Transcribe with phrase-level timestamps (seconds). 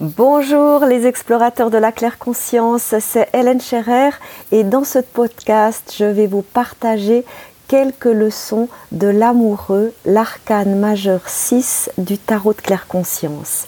[0.00, 4.10] Bonjour les explorateurs de la claire conscience, c'est Hélène Scherer
[4.52, 7.24] et dans ce podcast je vais vous partager
[7.66, 13.66] quelques leçons de l'amoureux, l'arcane majeur 6 du tarot de claire conscience.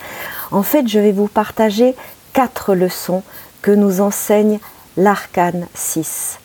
[0.52, 1.96] En fait je vais vous partager
[2.32, 3.24] quatre leçons
[3.60, 4.60] que nous enseigne
[4.96, 6.38] l'arcane 6.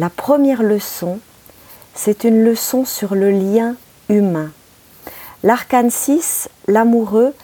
[0.00, 1.20] La première leçon,
[1.94, 3.76] c'est une leçon sur le lien
[4.08, 4.50] humain.
[5.44, 7.34] L'arcane 6, l'amoureux,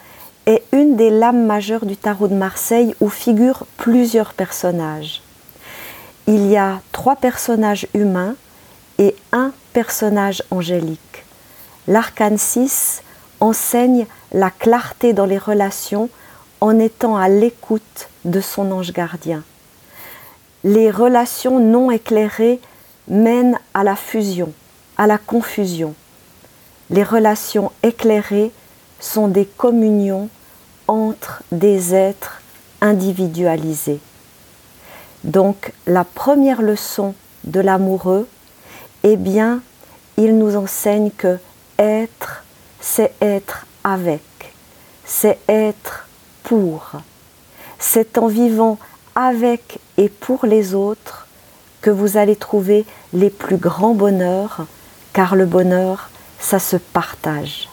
[0.45, 5.21] est une des lames majeures du tarot de Marseille où figurent plusieurs personnages.
[6.27, 8.35] Il y a trois personnages humains
[8.97, 11.25] et un personnage angélique.
[11.87, 13.01] L'arcane 6
[13.39, 16.09] enseigne la clarté dans les relations
[16.61, 19.43] en étant à l'écoute de son ange gardien.
[20.63, 22.59] Les relations non éclairées
[23.07, 24.51] mènent à la fusion,
[24.97, 25.95] à la confusion.
[26.89, 28.51] Les relations éclairées
[28.99, 30.29] sont des communions
[30.87, 32.41] entre des êtres
[32.81, 33.99] individualisés.
[35.23, 38.27] Donc la première leçon de l'amoureux,
[39.03, 39.61] eh bien,
[40.17, 41.39] il nous enseigne que
[41.77, 42.43] être,
[42.81, 44.53] c'est être avec,
[45.05, 46.07] c'est être
[46.43, 46.91] pour.
[47.77, 48.77] C'est en vivant
[49.15, 51.27] avec et pour les autres
[51.81, 54.65] que vous allez trouver les plus grands bonheurs,
[55.13, 57.69] car le bonheur, ça se partage.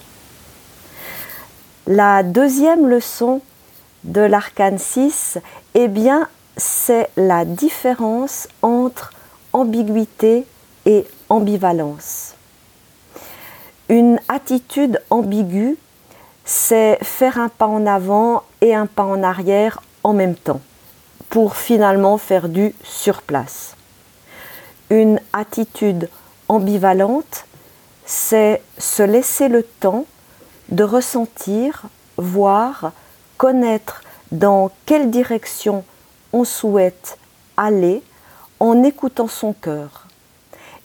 [1.89, 3.41] La deuxième leçon
[4.03, 5.39] de l'arcane 6,
[5.75, 9.12] eh bien, c'est la différence entre
[9.53, 10.47] ambiguïté
[10.84, 12.34] et ambivalence.
[13.89, 15.78] Une attitude ambiguë,
[16.45, 20.62] c'est faire un pas en avant et un pas en arrière en même temps,
[21.31, 23.77] pour finalement faire du surplace.
[24.91, 26.11] Une attitude
[26.48, 27.45] ambivalente,
[28.05, 30.05] c'est se laisser le temps
[30.70, 31.83] de ressentir,
[32.17, 32.92] voir,
[33.36, 35.84] connaître dans quelle direction
[36.33, 37.19] on souhaite
[37.56, 38.03] aller
[38.61, 40.06] en écoutant son cœur.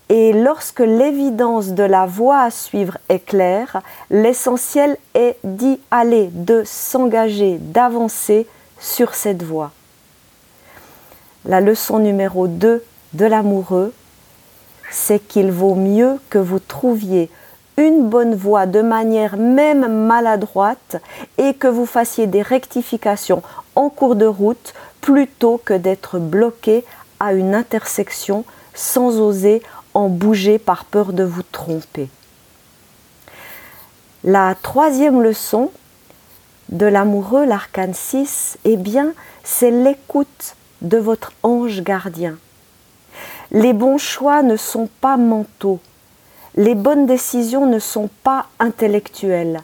[0.10, 6.64] Et lorsque l'évidence de la voie à suivre est claire, l'essentiel est d'y aller, de
[6.66, 8.46] s'engager, d'avancer
[8.78, 9.72] sur cette voie.
[11.46, 12.84] La leçon numéro 2
[13.14, 13.94] de l'amoureux,
[14.92, 17.30] c'est qu'il vaut mieux que vous trouviez
[17.82, 20.98] une bonne voie de manière même maladroite
[21.38, 23.42] et que vous fassiez des rectifications
[23.76, 26.86] en cours de route plutôt que d'être bloqué
[27.20, 29.62] à une intersection sans oser
[29.94, 32.10] en bouger par peur de vous tromper.
[34.24, 35.72] La troisième leçon
[36.70, 42.38] de l'amoureux, l'arcane 6, eh bien, c'est l'écoute de votre ange gardien.
[43.52, 45.80] Les bons choix ne sont pas mentaux,
[46.56, 49.62] les bonnes décisions ne sont pas intellectuelles.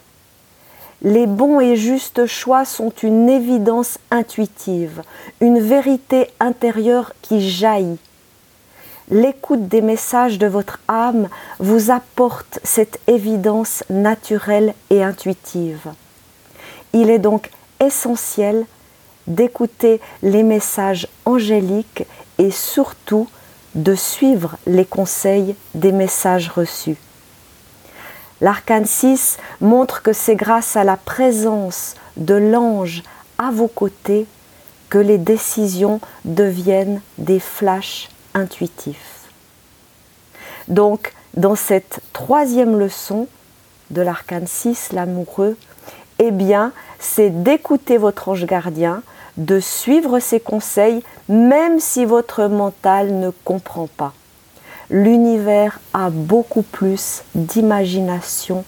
[1.04, 5.04] Les bons et justes choix sont une évidence intuitive,
[5.42, 8.00] une vérité intérieure qui jaillit.
[9.10, 15.92] L'écoute des messages de votre âme vous apporte cette évidence naturelle et intuitive.
[16.94, 18.66] Il est donc essentiel
[19.28, 22.06] d'écouter les messages angéliques
[22.38, 23.28] et surtout
[23.78, 26.98] de suivre les conseils des messages reçus.
[28.42, 33.04] L'arcane 6 montre que c'est grâce à la présence de l'ange
[33.38, 34.26] à vos côtés
[34.90, 39.26] que les décisions deviennent des flashs intuitifs.
[40.68, 43.28] Donc, dans cette troisième leçon
[43.92, 45.58] de l'arcane 6, l'amoureux,
[46.20, 49.02] eh bien, c'est d'écouter votre ange gardien,
[49.38, 54.14] de suivre ses conseils même si votre mental ne comprend pas.
[54.90, 58.64] L'univers a beaucoup plus d'imagination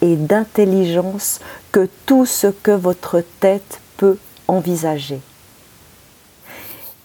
[0.00, 1.40] et d'intelligence
[1.72, 4.18] que tout ce que votre tête peut
[4.48, 5.20] envisager.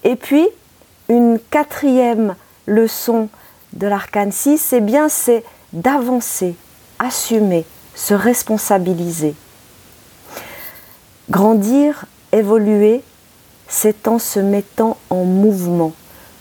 [0.04, 0.48] Et puis,
[1.10, 2.36] une quatrième
[2.68, 3.30] leçon
[3.74, 5.44] de l'arcane 6, eh bien, c'est
[5.74, 6.56] d'avancer,
[7.00, 9.36] assumer, se responsabiliser.
[11.30, 13.04] Grandir évoluer,
[13.68, 15.94] c'est en se mettant en mouvement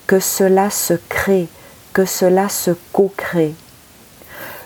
[0.07, 1.49] que cela se crée,
[1.93, 3.55] que cela se co-crée.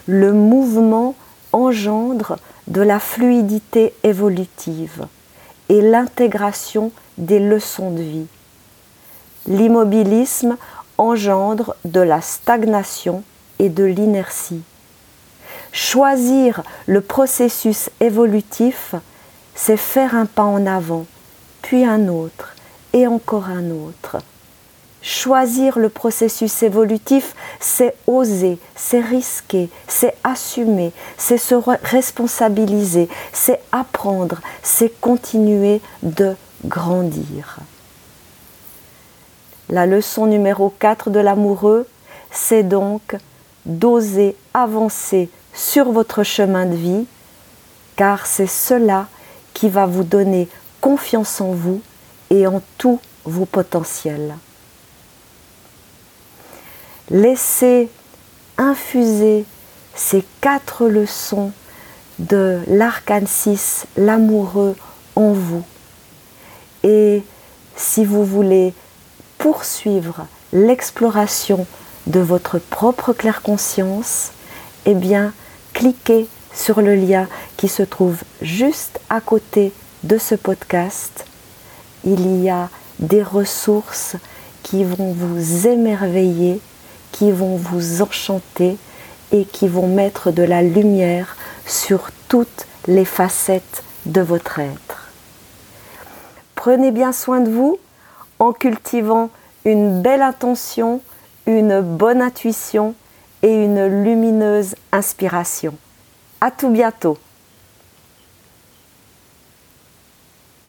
[0.07, 1.15] Le mouvement
[1.53, 5.07] engendre de la fluidité évolutive
[5.69, 8.27] et l'intégration des leçons de vie.
[9.47, 10.57] L'immobilisme
[10.99, 13.23] engendre de la stagnation
[13.59, 14.63] et de l'inertie.
[15.73, 18.95] Choisir le processus évolutif,
[19.55, 21.07] c'est faire un pas en avant,
[21.65, 22.55] puis un autre
[22.93, 24.19] et encore un autre.
[25.01, 34.41] Choisir le processus évolutif, c'est oser, c'est risquer, c'est assumer, c'est se responsabiliser, c'est apprendre,
[34.63, 37.57] c'est continuer de grandir.
[39.71, 41.87] La leçon numéro 4 de l'amoureux,
[42.31, 43.17] c'est donc
[43.65, 47.07] d'oser avancer sur votre chemin de vie,
[47.97, 49.07] car c'est cela
[49.55, 50.49] qui va vous donner
[50.85, 51.81] confiance en vous
[52.29, 54.37] et en tous vos potentiels.
[57.09, 57.89] Laissez
[58.59, 59.47] infuser
[59.95, 61.53] ces quatre leçons
[62.19, 64.77] de l'arcane 6, l'amoureux
[65.17, 65.65] en vous.
[66.83, 67.23] Et
[67.77, 68.75] si vous voulez
[69.39, 71.67] poursuivre l'exploration
[72.07, 74.33] de votre propre claire conscience,
[74.85, 75.33] eh bien,
[75.73, 77.27] cliquez sur le lien
[77.57, 79.73] qui se trouve juste à côté
[80.05, 81.27] de ce podcast.
[82.05, 82.69] Il y a
[82.99, 84.17] des ressources
[84.63, 86.61] qui vont vous émerveiller,
[87.11, 88.77] qui vont vous enchanter
[89.33, 91.37] et qui vont mettre de la lumière
[91.67, 95.11] sur toutes les facettes de votre être.
[96.55, 97.79] Prenez bien soin de vous
[98.39, 99.31] en cultivant
[99.65, 101.01] une belle intention,
[101.47, 102.95] une bonne intuition
[103.43, 105.75] et une lumineuse inspiration.
[106.41, 107.19] À tout bientôt.